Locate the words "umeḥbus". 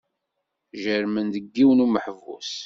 1.85-2.51